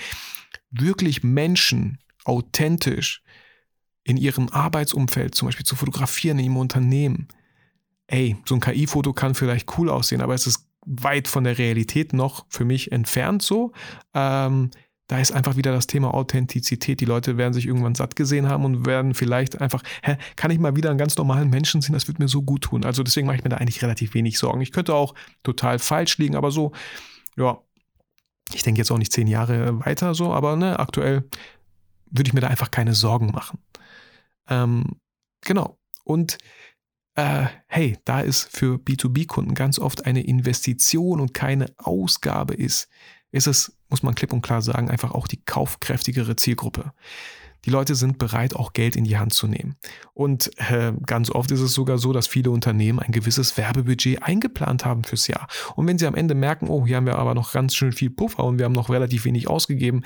[0.72, 3.22] wirklich Menschen authentisch
[4.06, 7.28] in ihrem Arbeitsumfeld zum Beispiel zu fotografieren in ihrem Unternehmen,
[8.08, 12.14] ey, so ein KI-Foto kann vielleicht cool aussehen, aber es ist weit von der Realität
[12.14, 13.72] noch für mich entfernt so.
[14.14, 14.72] Ähm,
[15.08, 17.00] da ist einfach wieder das Thema Authentizität.
[17.00, 20.58] Die Leute werden sich irgendwann satt gesehen haben und werden vielleicht einfach, hä, kann ich
[20.58, 21.94] mal wieder einen ganz normalen Menschen sehen?
[21.94, 22.84] Das wird mir so gut tun.
[22.84, 24.62] Also deswegen mache ich mir da eigentlich relativ wenig Sorgen.
[24.62, 26.72] Ich könnte auch total falsch liegen, aber so,
[27.38, 27.60] ja,
[28.54, 31.24] ich denke jetzt auch nicht zehn Jahre weiter so, aber ne, aktuell
[32.10, 33.60] würde ich mir da einfach keine Sorgen machen.
[34.50, 35.00] Ähm,
[35.42, 35.78] genau.
[36.04, 36.38] Und
[37.16, 42.90] äh, hey, da es für B2B-Kunden ganz oft eine Investition und keine Ausgabe ist,
[43.32, 46.94] ist es, muss man klipp und klar sagen, einfach auch die kaufkräftigere Zielgruppe.
[47.66, 49.76] Die Leute sind bereit, auch Geld in die Hand zu nehmen.
[50.14, 54.86] Und äh, ganz oft ist es sogar so, dass viele Unternehmen ein gewisses Werbebudget eingeplant
[54.86, 55.48] haben fürs Jahr.
[55.76, 58.10] Und wenn sie am Ende merken, oh, hier haben wir aber noch ganz schön viel
[58.10, 60.04] Puffer und wir haben noch relativ wenig ausgegeben,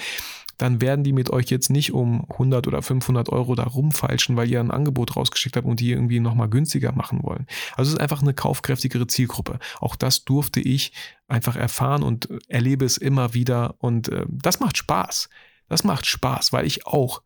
[0.60, 4.50] dann werden die mit euch jetzt nicht um 100 oder 500 Euro da rumfalschen, weil
[4.50, 7.48] ihr ein Angebot rausgeschickt habt und die irgendwie nochmal günstiger machen wollen.
[7.76, 9.60] Also es ist einfach eine kaufkräftigere Zielgruppe.
[9.80, 10.91] Auch das durfte ich
[11.28, 15.30] einfach erfahren und erlebe es immer wieder und äh, das macht Spaß.
[15.69, 17.22] Das macht Spaß, weil ich auch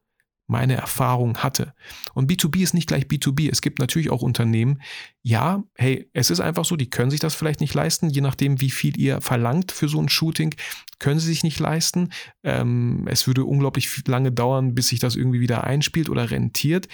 [0.54, 1.74] meine Erfahrung hatte.
[2.14, 3.50] Und B2B ist nicht gleich B2B.
[3.52, 4.84] Es gibt natürlich auch Unternehmen,
[5.24, 8.62] ja, hey, es ist einfach so, die können sich das vielleicht nicht leisten, je nachdem,
[8.62, 10.54] wie viel ihr verlangt für so ein Shooting,
[11.00, 12.10] können sie sich nicht leisten.
[12.44, 16.88] Ähm, es würde unglaublich lange dauern, bis sich das irgendwie wieder einspielt oder rentiert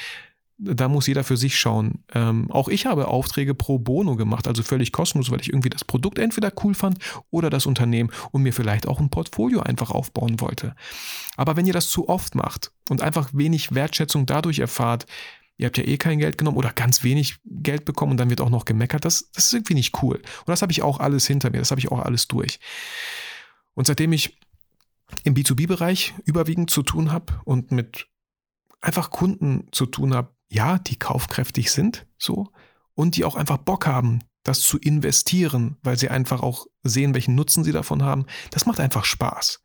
[0.59, 2.03] da muss jeder für sich schauen.
[2.13, 5.85] Ähm, auch ich habe Aufträge pro Bono gemacht, also völlig kostenlos, weil ich irgendwie das
[5.85, 6.99] Produkt entweder cool fand
[7.31, 10.75] oder das Unternehmen und mir vielleicht auch ein Portfolio einfach aufbauen wollte.
[11.37, 15.05] Aber wenn ihr das zu oft macht und einfach wenig Wertschätzung dadurch erfahrt,
[15.57, 18.41] ihr habt ja eh kein Geld genommen oder ganz wenig Geld bekommen und dann wird
[18.41, 20.17] auch noch gemeckert, das, das ist irgendwie nicht cool.
[20.17, 22.59] Und das habe ich auch alles hinter mir, das habe ich auch alles durch.
[23.75, 24.37] Und seitdem ich
[25.23, 28.07] im B2B-Bereich überwiegend zu tun habe und mit
[28.81, 32.49] einfach Kunden zu tun habe, ja, die kaufkräftig sind, so,
[32.95, 37.35] und die auch einfach Bock haben, das zu investieren, weil sie einfach auch sehen, welchen
[37.35, 38.25] Nutzen sie davon haben.
[38.51, 39.61] Das macht einfach Spaß.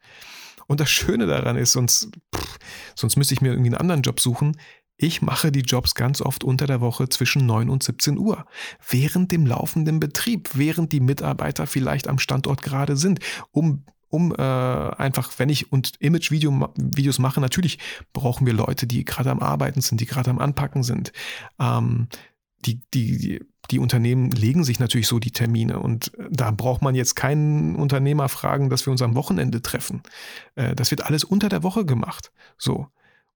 [0.67, 2.59] Und das Schöne daran ist, sonst, pff,
[2.95, 4.59] sonst müsste ich mir irgendwie einen anderen Job suchen.
[4.97, 8.47] Ich mache die Jobs ganz oft unter der Woche zwischen 9 und 17 Uhr,
[8.89, 13.21] während dem laufenden Betrieb, während die Mitarbeiter vielleicht am Standort gerade sind,
[13.51, 13.85] um
[14.15, 17.81] um äh, einfach, wenn ich und Image-Videos mache, natürlich
[18.13, 21.13] brauchen wir Leute, die gerade am Arbeiten sind, die gerade am Anpacken sind.
[21.59, 22.07] Ähm,
[22.65, 23.41] die, die,
[23.73, 28.29] die Unternehmen legen sich natürlich so die Termine und da braucht man jetzt keinen Unternehmer
[28.29, 30.03] fragen, dass wir uns am Wochenende treffen.
[30.55, 32.31] Äh, das wird alles unter der Woche gemacht.
[32.57, 32.87] So.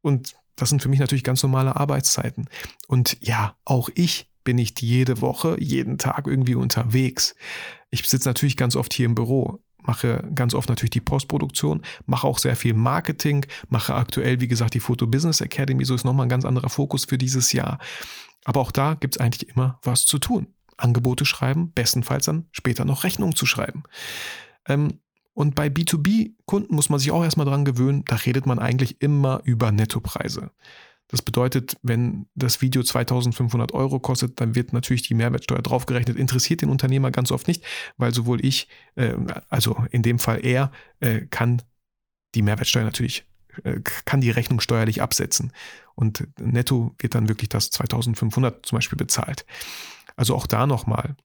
[0.00, 2.48] Und das sind für mich natürlich ganz normale Arbeitszeiten.
[2.86, 7.34] Und ja, auch ich bin nicht jede Woche, jeden Tag irgendwie unterwegs.
[7.90, 12.26] Ich sitze natürlich ganz oft hier im Büro, mache ganz oft natürlich die Postproduktion, mache
[12.26, 16.26] auch sehr viel Marketing, mache aktuell, wie gesagt, die Photo Business Academy, so ist nochmal
[16.26, 17.78] ein ganz anderer Fokus für dieses Jahr.
[18.44, 20.48] Aber auch da gibt es eigentlich immer was zu tun.
[20.76, 23.82] Angebote schreiben, bestenfalls dann später noch Rechnungen zu schreiben.
[24.66, 25.00] Ähm,
[25.32, 29.40] und bei B2B-Kunden muss man sich auch erstmal dran gewöhnen, da redet man eigentlich immer
[29.44, 30.50] über Nettopreise.
[31.08, 36.16] Das bedeutet, wenn das Video 2500 Euro kostet, dann wird natürlich die Mehrwertsteuer draufgerechnet.
[36.16, 37.64] Interessiert den Unternehmer ganz oft nicht,
[37.96, 39.14] weil sowohl ich, äh,
[39.48, 41.62] also in dem Fall er, äh, kann
[42.34, 43.24] die Mehrwertsteuer natürlich,
[43.64, 45.52] äh, kann die Rechnung steuerlich absetzen.
[45.94, 49.46] Und netto wird dann wirklich das 2500 zum Beispiel bezahlt.
[50.14, 51.16] Also auch da nochmal.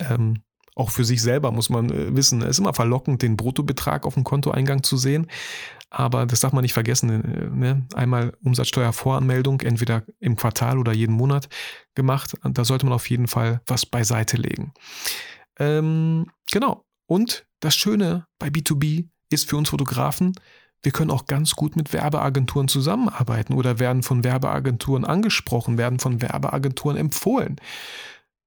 [0.00, 0.42] Ähm,
[0.74, 4.14] auch für sich selber muss man äh, wissen, es ist immer verlockend, den Bruttobetrag auf
[4.14, 5.28] dem Kontoeingang zu sehen.
[5.90, 7.10] Aber das darf man nicht vergessen.
[7.10, 7.86] Äh, ne?
[7.94, 11.48] Einmal Umsatzsteuervoranmeldung, entweder im Quartal oder jeden Monat
[11.94, 12.34] gemacht.
[12.42, 14.72] Da sollte man auf jeden Fall was beiseite legen.
[15.58, 16.84] Ähm, genau.
[17.06, 20.32] Und das Schöne bei B2B ist für uns Fotografen,
[20.82, 26.20] wir können auch ganz gut mit Werbeagenturen zusammenarbeiten oder werden von Werbeagenturen angesprochen, werden von
[26.20, 27.56] Werbeagenturen empfohlen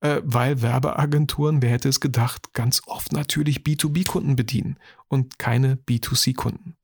[0.02, 6.78] äh, weil Werbeagenturen, wer hätte es gedacht, ganz oft natürlich B2B-Kunden bedienen und keine B2C-Kunden.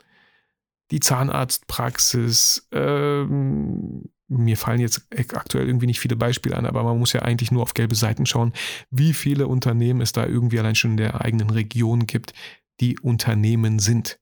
[0.91, 7.13] Die Zahnarztpraxis, ähm, mir fallen jetzt aktuell irgendwie nicht viele Beispiele an, aber man muss
[7.13, 8.54] ja eigentlich nur auf gelbe Seiten schauen,
[8.89, 12.34] wie viele Unternehmen es da irgendwie allein schon in der eigenen Region gibt,
[12.80, 14.19] die Unternehmen sind.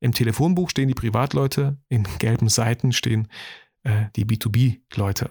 [0.00, 3.28] Im Telefonbuch stehen die Privatleute, in gelben Seiten stehen
[3.84, 5.30] äh, die B2B-Leute.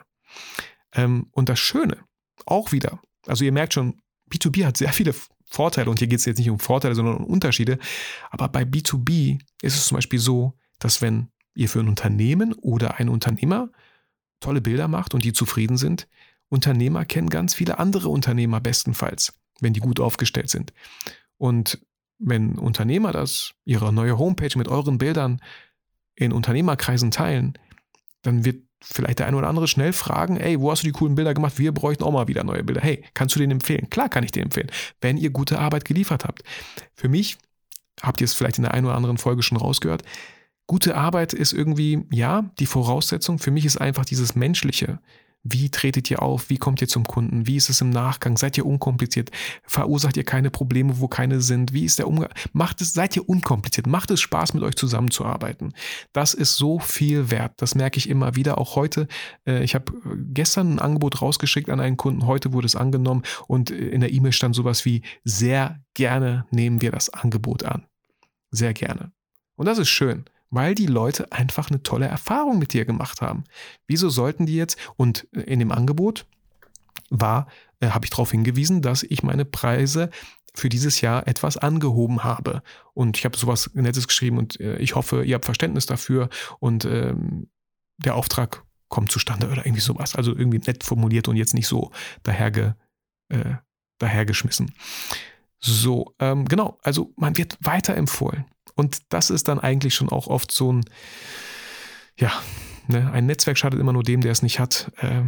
[0.94, 1.98] Ähm, und das Schöne,
[2.46, 3.00] auch wieder.
[3.26, 5.14] Also ihr merkt schon, B2B hat sehr viele
[5.46, 7.78] Vorteile und hier geht es jetzt nicht um Vorteile, sondern um Unterschiede.
[8.32, 13.00] Aber bei B2B ist es zum Beispiel so, dass wenn ihr für ein Unternehmen oder
[13.00, 13.70] ein Unternehmer
[14.40, 16.08] tolle Bilder macht und die zufrieden sind,
[16.50, 20.74] Unternehmer kennen ganz viele andere Unternehmer bestenfalls, wenn die gut aufgestellt sind.
[21.38, 21.80] Und
[22.20, 25.42] wenn Unternehmer das, ihre neue Homepage mit euren Bildern
[26.16, 27.58] in Unternehmerkreisen teilen,
[28.22, 31.16] dann wird vielleicht der eine oder andere schnell fragen, ey, wo hast du die coolen
[31.16, 31.58] Bilder gemacht?
[31.58, 32.82] Wir bräuchten auch mal wieder neue Bilder.
[32.82, 33.90] Hey, kannst du den empfehlen?
[33.90, 36.44] Klar kann ich den empfehlen, wenn ihr gute Arbeit geliefert habt.
[36.94, 37.38] Für mich,
[38.02, 40.04] habt ihr es vielleicht in der einen oder anderen Folge schon rausgehört,
[40.68, 43.40] gute Arbeit ist irgendwie, ja, die Voraussetzung.
[43.40, 45.00] Für mich ist einfach dieses Menschliche,
[45.44, 46.50] wie tretet ihr auf?
[46.50, 47.46] Wie kommt ihr zum Kunden?
[47.48, 48.38] Wie ist es im Nachgang?
[48.38, 49.30] Seid ihr unkompliziert?
[49.64, 51.74] Verursacht ihr keine Probleme, wo keine sind?
[51.74, 52.30] Wie ist der Umgang?
[52.54, 53.86] Macht es, seid ihr unkompliziert?
[53.86, 55.74] Macht es Spaß, mit euch zusammenzuarbeiten?
[56.14, 57.54] Das ist so viel wert.
[57.58, 58.58] Das merke ich immer wieder.
[58.58, 59.08] Auch heute.
[59.46, 62.26] Äh, ich habe äh, gestern ein Angebot rausgeschickt an einen Kunden.
[62.26, 66.82] Heute wurde es angenommen und äh, in der E-Mail stand sowas wie sehr gerne nehmen
[66.82, 67.86] wir das Angebot an.
[68.50, 69.12] Sehr gerne.
[69.56, 73.44] Und das ist schön weil die Leute einfach eine tolle Erfahrung mit dir gemacht haben.
[73.88, 76.26] Wieso sollten die jetzt, und in dem Angebot
[77.10, 77.48] war,
[77.80, 80.12] äh, habe ich darauf hingewiesen, dass ich meine Preise
[80.54, 82.62] für dieses Jahr etwas angehoben habe.
[82.94, 86.86] Und ich habe sowas Nettes geschrieben und äh, ich hoffe, ihr habt Verständnis dafür und
[86.86, 87.50] ähm,
[87.98, 90.16] der Auftrag kommt zustande oder irgendwie sowas.
[90.16, 91.90] Also irgendwie nett formuliert und jetzt nicht so
[92.22, 92.76] daherge,
[93.30, 93.56] äh,
[93.98, 94.72] dahergeschmissen.
[95.60, 98.46] So, ähm, genau, also man wird weiterempfohlen.
[98.76, 100.86] Und das ist dann eigentlich schon auch oft so ein,
[102.18, 102.32] ja,
[102.88, 104.92] ne, ein Netzwerk schadet immer nur dem, der es nicht hat.
[104.98, 105.24] Äh,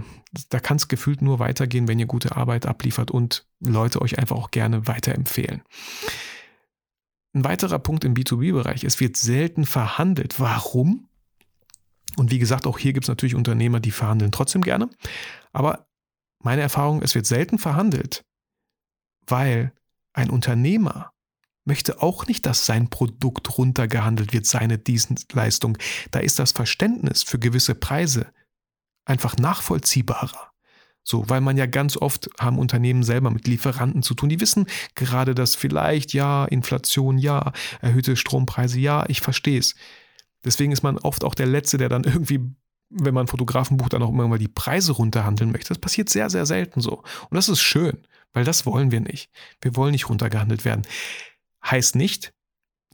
[0.49, 4.35] da kann es gefühlt nur weitergehen, wenn ihr gute Arbeit abliefert und Leute euch einfach
[4.35, 5.61] auch gerne weiterempfehlen.
[7.33, 10.39] Ein weiterer Punkt im B2B-Bereich, es wird selten verhandelt.
[10.39, 11.09] Warum?
[12.17, 14.89] Und wie gesagt, auch hier gibt es natürlich Unternehmer, die verhandeln trotzdem gerne.
[15.51, 15.87] Aber
[16.39, 18.23] meine Erfahrung, es wird selten verhandelt,
[19.27, 19.73] weil
[20.13, 21.11] ein Unternehmer
[21.65, 25.77] möchte auch nicht, dass sein Produkt runtergehandelt wird, seine Dienstleistung.
[26.11, 28.27] Da ist das Verständnis für gewisse Preise
[29.05, 30.51] einfach nachvollziehbarer.
[31.07, 34.29] So, weil man ja ganz oft haben Unternehmen selber mit Lieferanten zu tun.
[34.29, 39.75] Die wissen gerade, dass vielleicht ja, Inflation ja, erhöhte Strompreise ja, ich verstehe es.
[40.43, 42.39] Deswegen ist man oft auch der Letzte, der dann irgendwie,
[42.89, 45.69] wenn man Fotografen bucht, dann auch immer mal die Preise runterhandeln möchte.
[45.69, 47.03] Das passiert sehr, sehr selten so.
[47.29, 47.99] Und das ist schön,
[48.33, 49.29] weil das wollen wir nicht.
[49.61, 50.87] Wir wollen nicht runtergehandelt werden.
[51.69, 52.33] Heißt nicht,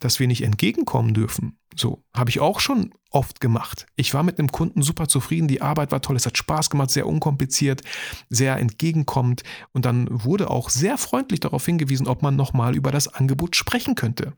[0.01, 1.57] dass wir nicht entgegenkommen dürfen.
[1.75, 3.85] So habe ich auch schon oft gemacht.
[3.95, 6.89] Ich war mit einem Kunden super zufrieden, die Arbeit war toll, es hat Spaß gemacht,
[6.89, 7.81] sehr unkompliziert,
[8.29, 13.07] sehr entgegenkommend und dann wurde auch sehr freundlich darauf hingewiesen, ob man nochmal über das
[13.07, 14.33] Angebot sprechen könnte.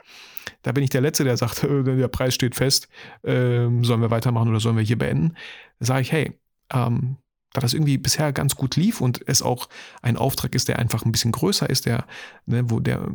[0.64, 2.88] Da bin ich der Letzte, der sagt, der Preis steht fest,
[3.24, 5.36] äh, sollen wir weitermachen oder sollen wir hier beenden?
[5.80, 6.40] Sage ich, hey,
[6.72, 7.18] ähm,
[7.54, 9.70] da das irgendwie bisher ganz gut lief und es auch
[10.02, 12.06] ein Auftrag ist, der einfach ein bisschen größer ist, der,
[12.48, 13.08] ne, wo der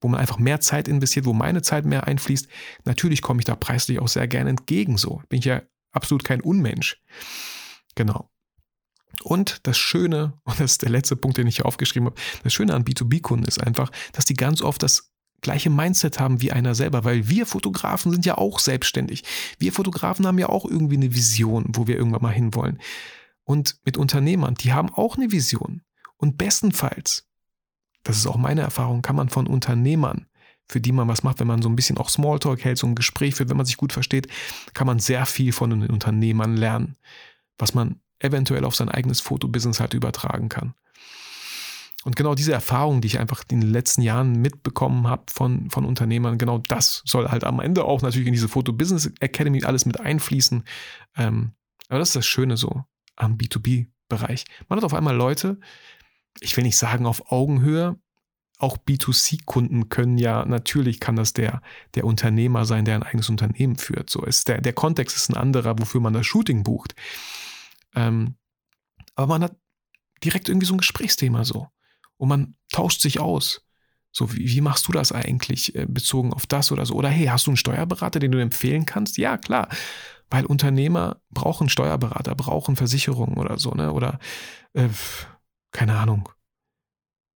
[0.00, 2.48] wo man einfach mehr Zeit investiert, wo meine Zeit mehr einfließt.
[2.84, 4.98] Natürlich komme ich da preislich auch sehr gerne entgegen.
[4.98, 7.00] So bin ich ja absolut kein Unmensch.
[7.94, 8.28] Genau.
[9.22, 12.52] Und das Schöne, und das ist der letzte Punkt, den ich hier aufgeschrieben habe, das
[12.52, 16.74] Schöne an B2B-Kunden ist einfach, dass die ganz oft das gleiche Mindset haben wie einer
[16.74, 19.22] selber, weil wir Fotografen sind ja auch selbstständig.
[19.58, 22.80] Wir Fotografen haben ja auch irgendwie eine Vision, wo wir irgendwann mal hinwollen.
[23.44, 25.82] Und mit Unternehmern, die haben auch eine Vision.
[26.16, 27.28] Und bestenfalls,
[28.04, 30.26] das ist auch meine Erfahrung, kann man von Unternehmern,
[30.68, 32.94] für die man was macht, wenn man so ein bisschen auch Smalltalk hält, so ein
[32.94, 34.28] Gespräch führt, wenn man sich gut versteht,
[34.72, 36.96] kann man sehr viel von den Unternehmern lernen,
[37.58, 40.74] was man eventuell auf sein eigenes Fotobusiness halt übertragen kann.
[42.04, 45.86] Und genau diese Erfahrung, die ich einfach in den letzten Jahren mitbekommen habe von, von
[45.86, 49.86] Unternehmern, genau das soll halt am Ende auch natürlich in diese Foto Business Academy alles
[49.86, 50.64] mit einfließen.
[51.16, 51.52] Ähm,
[51.88, 52.84] aber das ist das Schöne so
[53.16, 54.44] am B2B-Bereich.
[54.68, 55.58] Man hat auf einmal Leute,
[56.40, 57.98] ich will nicht sagen auf Augenhöhe,
[58.58, 61.60] auch B2C-Kunden können ja, natürlich kann das der,
[61.94, 64.10] der Unternehmer sein, der ein eigenes Unternehmen führt.
[64.10, 66.94] So ist der, der Kontext ist ein anderer, wofür man das Shooting bucht.
[67.94, 68.36] Ähm,
[69.16, 69.56] aber man hat
[70.22, 71.68] direkt irgendwie so ein Gesprächsthema so.
[72.16, 73.62] Und man tauscht sich aus.
[74.12, 76.94] So, wie, wie machst du das eigentlich äh, bezogen auf das oder so?
[76.94, 79.18] Oder hey, hast du einen Steuerberater, den du empfehlen kannst?
[79.18, 79.68] Ja, klar.
[80.30, 83.92] Weil Unternehmer brauchen Steuerberater, brauchen Versicherungen oder so, ne?
[83.92, 84.20] Oder
[84.72, 84.88] äh,
[85.74, 86.30] keine Ahnung.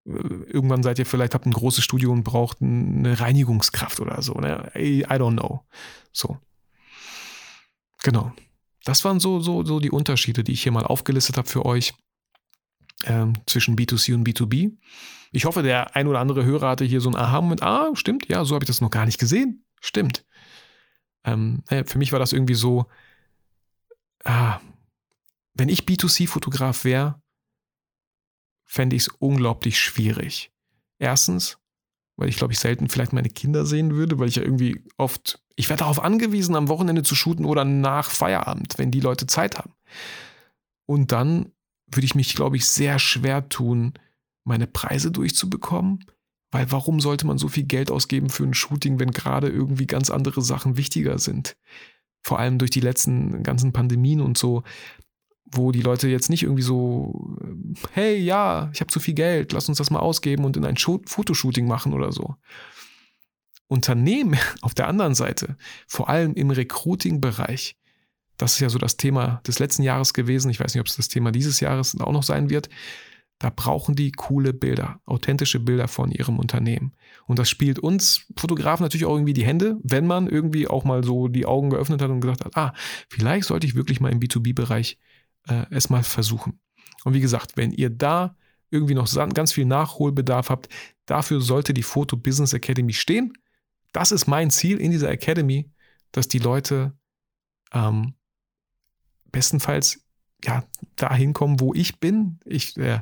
[0.05, 4.70] Irgendwann seid ihr vielleicht, habt ein großes Studio und braucht eine Reinigungskraft oder so, ne?
[4.75, 5.64] I, I don't know.
[6.12, 6.38] So.
[8.03, 8.35] Genau.
[8.85, 11.94] Das waren so, so, so die Unterschiede, die ich hier mal aufgelistet habe für euch
[13.05, 14.77] ähm, zwischen B2C und B2B.
[15.33, 17.62] Ich hoffe, der ein oder andere Hörer hatte hier so ein Aha-Moment.
[17.62, 19.64] Ah, stimmt, ja, so habe ich das noch gar nicht gesehen.
[19.81, 20.27] Stimmt.
[21.25, 22.87] Ähm, für mich war das irgendwie so,
[24.25, 24.61] ah,
[25.55, 27.23] wenn ich B2C-Fotograf wäre,
[28.64, 30.53] fände ich es unglaublich schwierig.
[30.98, 31.59] Erstens,
[32.16, 35.42] weil ich glaube ich selten vielleicht meine Kinder sehen würde, weil ich ja irgendwie oft,
[35.57, 39.59] ich werde darauf angewiesen, am Wochenende zu shooten oder nach Feierabend, wenn die Leute Zeit
[39.59, 39.74] haben.
[40.87, 41.53] Und dann
[41.87, 43.94] würde ich mich, glaube ich, sehr schwer tun,
[44.44, 46.05] meine Preise durchzubekommen,
[46.50, 50.11] weil warum sollte man so viel Geld ausgeben für ein Shooting, wenn gerade irgendwie ganz
[50.11, 51.57] andere Sachen wichtiger sind?
[52.22, 54.62] Vor allem durch die letzten ganzen Pandemien und so,
[55.50, 57.37] wo die Leute jetzt nicht irgendwie so,
[57.93, 60.77] hey, ja, ich habe zu viel Geld, lass uns das mal ausgeben und in ein
[60.77, 62.37] Fotoshooting machen oder so.
[63.69, 65.57] Unternehmen auf der anderen Seite,
[65.87, 67.77] vor allem im Recruiting-Bereich,
[68.37, 70.51] das ist ja so das Thema des letzten Jahres gewesen.
[70.51, 72.69] Ich weiß nicht, ob es das Thema dieses Jahres auch noch sein wird.
[73.39, 76.95] Da brauchen die coole Bilder, authentische Bilder von ihrem Unternehmen.
[77.27, 81.05] Und das spielt uns Fotografen natürlich auch irgendwie die Hände, wenn man irgendwie auch mal
[81.05, 82.73] so die Augen geöffnet hat und gesagt hat, ah,
[83.09, 84.99] vielleicht sollte ich wirklich mal im B2B-Bereich
[85.49, 86.61] äh, es mal versuchen.
[87.05, 88.37] Und wie gesagt, wenn ihr da
[88.71, 90.69] irgendwie noch ganz viel Nachholbedarf habt,
[91.07, 93.33] dafür sollte die Photo Business Academy stehen.
[93.93, 95.71] Das ist mein Ziel in dieser Academy,
[96.11, 96.93] dass die Leute
[97.73, 98.14] ähm,
[99.31, 100.05] bestenfalls
[100.45, 100.64] ja
[100.97, 102.40] dahin kommen, wo ich bin.
[102.45, 103.01] Ich, äh,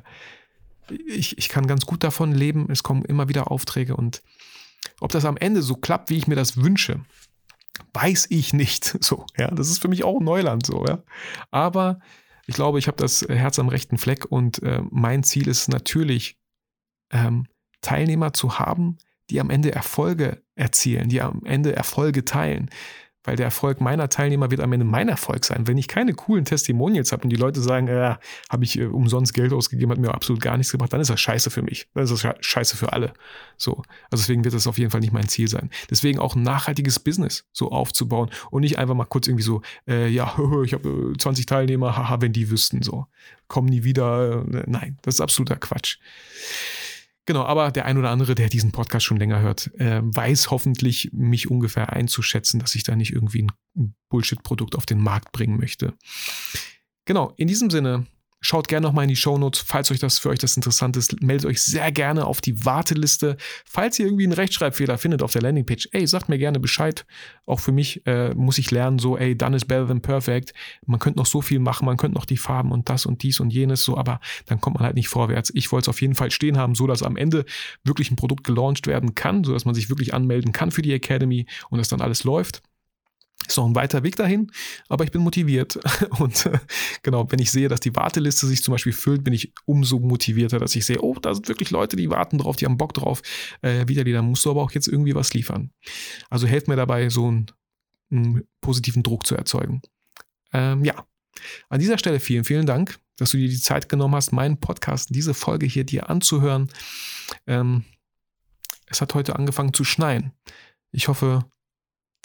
[1.07, 2.67] ich, ich kann ganz gut davon leben.
[2.71, 4.23] Es kommen immer wieder Aufträge und
[5.01, 7.01] ob das am Ende so klappt, wie ich mir das wünsche,
[7.95, 8.99] weiß ich nicht.
[9.03, 11.03] So, ja, das ist für mich auch Neuland so, ja.
[11.51, 12.01] Aber
[12.47, 16.39] ich glaube, ich habe das Herz am rechten Fleck und äh, mein Ziel ist natürlich,
[17.11, 17.47] ähm,
[17.83, 22.71] Teilnehmer zu haben, die am Ende Erfolge erzielen, die am Ende Erfolge teilen,
[23.25, 25.67] weil der Erfolg meiner Teilnehmer wird am Ende mein Erfolg sein.
[25.67, 28.17] Wenn ich keine coolen Testimonials habe und die Leute sagen, äh,
[28.51, 31.21] habe ich äh, umsonst Geld ausgegeben, hat mir absolut gar nichts gebracht, dann ist das
[31.21, 31.89] scheiße für mich.
[31.95, 33.13] Dann ist das scheiße für alle.
[33.57, 33.83] So.
[34.11, 35.71] Also deswegen wird das auf jeden Fall nicht mein Ziel sein.
[35.91, 40.09] Deswegen auch ein nachhaltiges Business so aufzubauen und nicht einfach mal kurz irgendwie so, äh,
[40.09, 43.07] ja, ich habe 20 Teilnehmer, haha, wenn die wüssten so.
[43.49, 44.45] Kommen nie wieder.
[44.53, 45.99] Äh, nein, das ist absoluter Quatsch.
[47.25, 51.11] Genau, aber der ein oder andere, der diesen Podcast schon länger hört, äh, weiß hoffentlich,
[51.13, 55.95] mich ungefähr einzuschätzen, dass ich da nicht irgendwie ein Bullshit-Produkt auf den Markt bringen möchte.
[57.05, 58.07] Genau, in diesem Sinne
[58.45, 61.23] Schaut gerne nochmal in die Shownotes, falls euch das für euch das interessant ist.
[61.23, 63.37] Meldet euch sehr gerne auf die Warteliste.
[63.65, 67.07] Falls ihr irgendwie einen Rechtschreibfehler findet auf der Landingpage, ey, sagt mir gerne Bescheid.
[67.47, 70.55] Auch für mich äh, muss ich lernen, so, ey, done is better than perfect.
[70.85, 73.39] Man könnte noch so viel machen, man könnte noch die Farben und das und dies
[73.39, 75.53] und jenes, so, aber dann kommt man halt nicht vorwärts.
[75.55, 77.45] Ich wollte es auf jeden Fall stehen haben, so dass am Ende
[77.85, 80.93] wirklich ein Produkt gelauncht werden kann, so dass man sich wirklich anmelden kann für die
[80.93, 82.61] Academy und es dann alles läuft.
[83.49, 84.53] Ist noch ein weiter Weg dahin,
[84.89, 85.79] aber ich bin motiviert.
[86.19, 86.59] Und äh,
[87.03, 90.59] genau, wenn ich sehe, dass die Warteliste sich zum Beispiel füllt, bin ich umso motivierter,
[90.59, 93.23] dass ich sehe, oh, da sind wirklich Leute, die warten drauf, die haben Bock drauf.
[93.61, 95.73] Äh, wieder, da musst du aber auch jetzt irgendwie was liefern.
[96.31, 97.47] Also helft mir dabei, so einen,
[98.11, 99.83] einen positiven Druck zu erzeugen.
[100.53, 101.05] Ähm, ja,
[101.69, 105.09] an dieser Stelle vielen, vielen Dank, dass du dir die Zeit genommen hast, meinen Podcast,
[105.11, 106.69] diese Folge hier dir anzuhören.
[107.47, 107.85] Ähm,
[108.87, 110.33] es hat heute angefangen zu schneien.
[110.91, 111.45] Ich hoffe,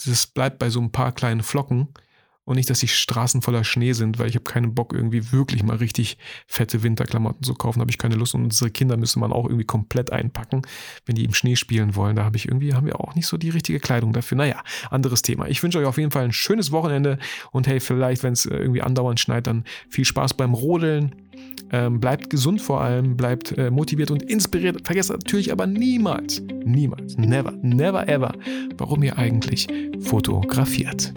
[0.06, 1.90] das bleibt bei so ein paar kleinen Flocken
[2.48, 5.64] und nicht, dass die Straßen voller Schnee sind, weil ich habe keinen Bock, irgendwie wirklich
[5.64, 6.18] mal richtig
[6.48, 7.82] fette Winterklamotten zu kaufen.
[7.82, 8.36] habe ich keine Lust.
[8.36, 10.62] Und unsere Kinder müsste man auch irgendwie komplett einpacken,
[11.06, 12.16] wenn die im Schnee spielen wollen.
[12.16, 14.38] Da habe ich irgendwie, haben wir auch nicht so die richtige Kleidung dafür.
[14.38, 15.50] Naja, anderes Thema.
[15.50, 17.20] Ich wünsche euch auf jeden Fall ein schönes Wochenende
[17.52, 21.16] und hey, vielleicht, wenn es äh, irgendwie andauernd schneit, dann viel Spaß beim Rodeln.
[21.74, 24.86] Ähm, bleibt gesund vor allem, bleibt äh, motiviert und inspiriert.
[24.86, 28.32] Vergesst natürlich aber niemals, niemals, never, never ever,
[28.78, 29.68] warum ihr eigentlich
[30.00, 31.14] fotografiert.